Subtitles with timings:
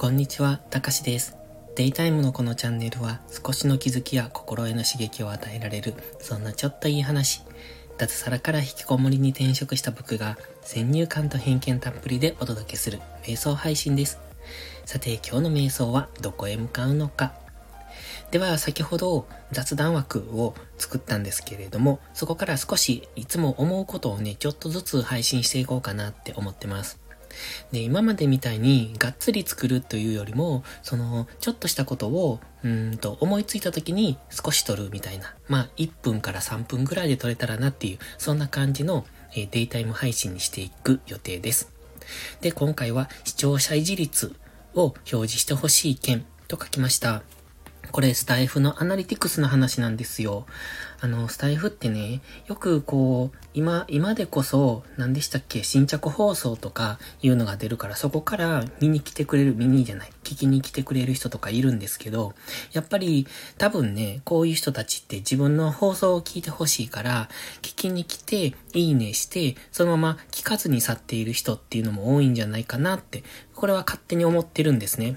[0.00, 1.36] こんにちは、たかしです。
[1.76, 7.42] デイタイムのこのチャンネルは少しの気づきや心への刺激を与えられる、そんなちょっといい話。
[7.98, 14.18] 脱サラから引きこもりに転職した僕が先入観と偏見たっぷりでお届けする瞑想配信です。
[14.86, 17.34] さて今日の瞑想はどこへ向かうのか。
[18.30, 26.99] では先ほど雑談枠を作ったんですけれども、そこから少しいつも思うことをね、ちょっとずつ配信していこうかなって思ってます。
[27.72, 35.34] で、今までみたいにがっつり作るというよりも、その、ちょっとしたことを、うんと、思いついた時に少し撮るみたいな。
[35.48, 41.72] まあ、1分から3分ぐらいで撮れたらなっていう、そんな感じの、え、デイタイム配信にしていく予定です。
[42.40, 44.34] で、今回は視聴者維持率
[44.74, 47.22] を表示してほしい件と書きました。
[47.92, 50.46] これスタイフのアナリティクスの話なんですよ。
[51.00, 62.34] あの、スタイフってね、よくこう、今、今でこそ、何でしたっけ、新着放送とかいうのが出るから、そこから見に来てくれる、見にじゃない、聞きに来てくれる人とかいるんですけど、
[62.72, 63.26] やっぱり
[63.58, 67.28] 多分ね、こういう人たちって自分の放送を聞いてほしいから、
[67.62, 75.16] 聞きに来て、いいねして、そのまま聞かずに去っている人っていうのも多いんじゃないかなって、これは勝手に思ってるんですね。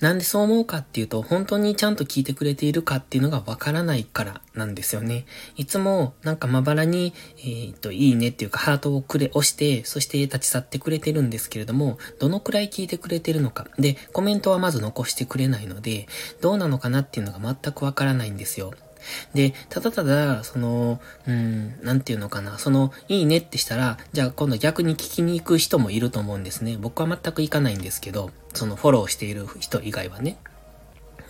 [0.00, 5.26] なんでそう思うかっていうと、本当にちゃんと聞いてくれているかっていうのがわからないからなんですよね。
[5.56, 13.66] いつもなんかまばらに、えー、っと、いいねっていうかハートをくれ、押して、そして立ち去ってくれてるんですけれども、どのくらい聞いてくれてるのか。
[13.78, 16.06] で、コメントはまず残してくれないので、
[16.40, 18.72] どうなのかなっていうのが全くわからないんですよ。
[19.34, 26.76] で、ただただ、その、うん、なんていうのかな、その、いいねってしたら、じゃあ今度逆に聞きに行く人もいると思うんですね。
[26.78, 30.38] 僕は全く行かないんですけど、そのフォローしている人以外はね。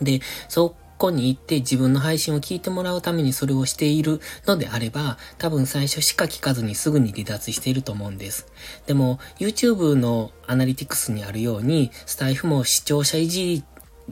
[0.00, 8.46] で、そこに行って自分の配信を聞いてもらうためにそれをしているのであれば、多分最初しか聞かずにすぐに離脱していると思うんです。
[8.86, 13.62] でも、YouTube のアナリティクスにあるように、スタイフも視聴者維持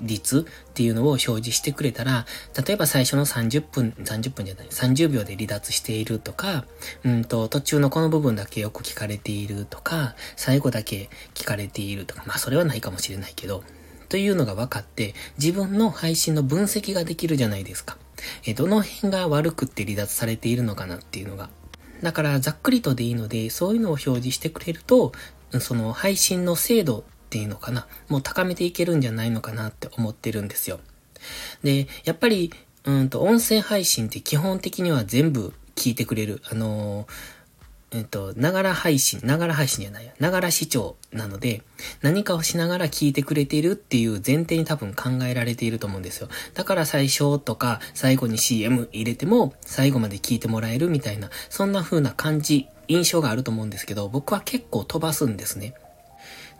[0.02, 2.26] 率っていうのを表示してくれたら、
[2.66, 6.64] 例えば最初の30分、30分じゃない、30秒で離脱しているとか、
[7.04, 13.64] うんと、途中のこの部分だけよく聞かれているとか、最後だけ聞かれているとか、まあそれはないかもしれないけど、
[14.08, 17.98] というのが分かって、自分の配信の分析ができるじゃないですか。
[18.44, 21.50] え、どの辺が悪くって離脱されているのかなっていうのが。
[22.02, 25.12] だからざっくりとでいいので、そういうのを表示してくれると、
[25.60, 30.78] その配信の精度っていうのかな、もう高めていけるんじゃないのかなって思ってるんですよ。
[31.64, 32.52] で、やっぱり、
[32.84, 36.40] うんと、音声配信って基本的には全部聞いてくれる。
[36.48, 41.62] あのー、えっと、ながら配信、ながら配信じゃないや、ながら視聴なので、
[42.00, 46.28] 何かをしながら聞いてくれているっていう前提に多分考えられていると思うんですよ。
[46.54, 55.74] だから最初とか最後に CM 入れても最後まで聞いてもらえるみたいな、そんな風な感じ、印象があると思うんですけど、僕は結構飛ばすんですね。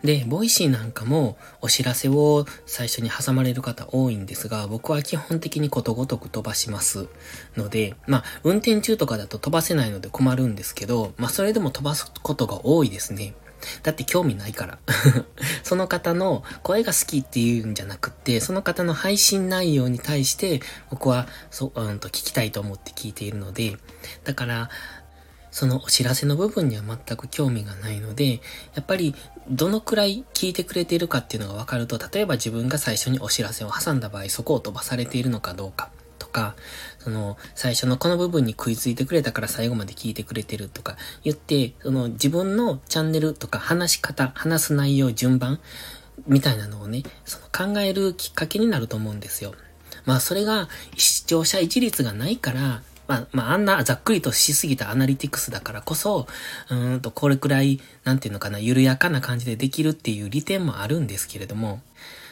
[0.03, 7.07] で、 Voicy なんかもお知らせを最初に挟まれる方多いんですが、僕は基本的にことごとく飛ばします
[7.55, 13.33] ので、まあ、運転中とかだと飛ばせないので困るんですけど、まあ、それでも飛ばすことが多いですね。
[13.83, 14.79] だって興味ないから。
[15.63, 23.77] その方の声が好きっていうんじゃなくって、その方の配信内容に対して僕はそ、ううんと聞きたいと思って聞いているので、
[24.23, 24.69] だから、
[25.51, 28.41] そのお知らせの部分には全く興味がないので、
[28.75, 29.15] やっぱり
[29.49, 36.55] どのくらい聞いてくれているかっていうのが分かると、例えば自分が最初にお知らせを挟んだ場合、そこを飛ばされているのかどうかとか、
[36.99, 45.59] その、最初のこの部分に食いついてくれたから最後まで聞いてくれてるとか言って、その自分のチャンネルとか話し方、話す内容、順番
[46.27, 49.53] みたいなのをね、その考えるきっかけになると思うんですよ。
[50.05, 56.27] まあそれが視聴者一律がないから、まあ、まあ、あんなざっくりとしすぎたアナリティクスだからこそ、
[56.69, 61.81] うんと、これくらい、なんていうのかな、緩やかな感じでできるっていう利点もあるんですけれども、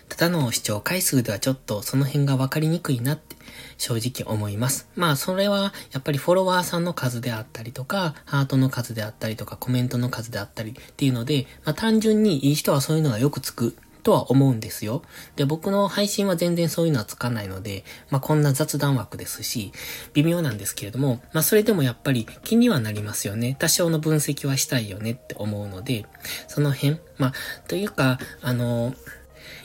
[0.10, 3.36] ただの視聴回数ではちょっとその辺がわかりにくいなって
[3.78, 4.88] 正直思います。
[4.96, 13.76] まあそれはやっぱりフォロワーさんの数であったりとか、ハートの数であったりとか、コメントの数であったりっていうので、まあ単純にいい人はそういうのがよくつく
[14.06, 15.02] とは思うんですよ。
[15.36, 19.72] で、僕の配信は全然そういうのはつかないので、まあこんな雑談枠ですし、
[20.14, 23.56] 微妙なんですけれども、まあそれでもやっぱり気にはなりますよね。
[23.58, 26.06] 多少の分析はしたいよねって思うので、
[26.48, 27.34] その辺、まあ、
[27.68, 28.94] というか、あの、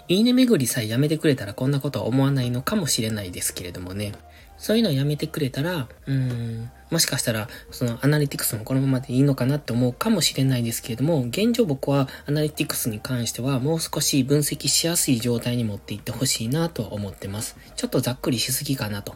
[0.08, 4.12] いいね巡りさえやめてくれたらこんなことは思わないのかもしれないですけれどもね。
[4.60, 17.56] そういうのをやめてくれたら、うーん、もしかしたら、そのアナリティクスもこのままでいいのかなって思うかもしれないですけれども、現状僕はアナリティクスに関してはもう少し分析しやすい状態に持っていってほしいなと思ってます。
[17.74, 19.14] ちょっとざっくりしすぎかなと。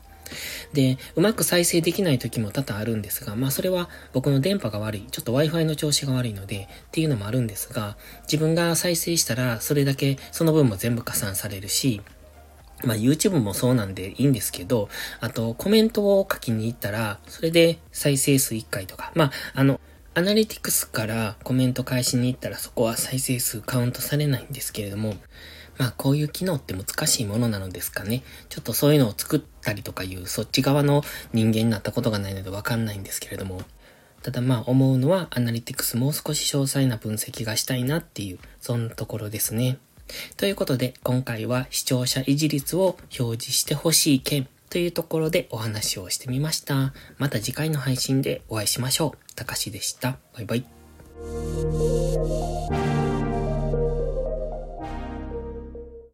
[0.73, 12.01] で、うまく再生できない時も多々あるんですが、まあそれは僕の電波が悪い、ちょっと Wi-Fi の調子が悪いので、っていうのもあるんですが、自分が再生したら、それだけその分も全部加算されるし、
[12.83, 14.89] まあ YouTube もそうなんでいいんですけど、
[15.21, 19.81] あとコメントを書きに行ったら、それで再生数1回とか、まああの、
[20.15, 25.15] アナリティクスからコメント返しに行ったらそこは再生数カウントされないんですけれども、
[25.77, 28.23] まあこういう機能って難しいものなのですかね。
[28.49, 33.63] ちょっとそういうのを作ったりとかいうそっち側の人間になったことがないのでわかんないんですけれども。
[34.23, 39.77] ただまあ思うのはアナリティクスもう少し詳細な分析がしたいなっていう、そんなところですね。
[40.37, 46.93] ということで今回は視聴者維持率を表示してほしい件というところでお話をしてみました。
[47.19, 49.35] また次回の配信でお会いしましょう。
[49.35, 50.19] たかしでした。
[50.35, 50.65] バイバイ。